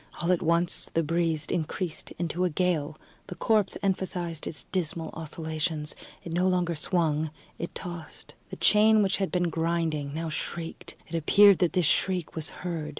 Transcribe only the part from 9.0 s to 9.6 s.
which had been